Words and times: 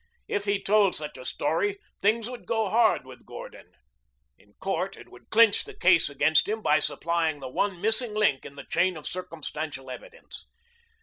If 0.27 0.45
he 0.45 0.59
told 0.59 0.95
such 0.95 1.15
a 1.15 1.25
story, 1.25 1.77
things 2.01 2.27
would 2.27 2.47
go 2.47 2.69
hard 2.69 3.05
with 3.05 3.23
Gordon. 3.23 3.71
In 4.35 4.53
court 4.55 4.97
it 4.97 5.09
would 5.09 5.29
clinch 5.29 5.63
the 5.63 5.75
case 5.75 6.09
against 6.09 6.47
him 6.49 6.63
by 6.63 6.79
supplying 6.79 7.39
the 7.39 7.47
one 7.47 7.79
missing 7.79 8.15
link 8.15 8.43
in 8.43 8.55
the 8.55 8.65
chain 8.65 8.97
of 8.97 9.05
circumstantial 9.05 9.91
evidence. 9.91 10.47